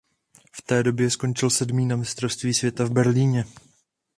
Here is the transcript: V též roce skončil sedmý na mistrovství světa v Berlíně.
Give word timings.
V 0.51 0.61
též 0.61 0.83
roce 0.87 1.09
skončil 1.09 1.49
sedmý 1.49 1.85
na 1.85 1.95
mistrovství 1.95 2.53
světa 2.53 2.85
v 2.85 2.89
Berlíně. 2.91 3.45